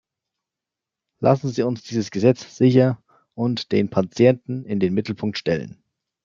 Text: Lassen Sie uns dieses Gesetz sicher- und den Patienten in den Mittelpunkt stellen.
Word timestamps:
Lassen 1.19 1.49
Sie 1.49 1.61
uns 1.61 1.83
dieses 1.83 2.09
Gesetz 2.09 2.57
sicher- 2.57 3.03
und 3.35 3.71
den 3.71 3.91
Patienten 3.91 4.65
in 4.65 4.79
den 4.79 4.95
Mittelpunkt 4.95 5.37
stellen. 5.37 5.83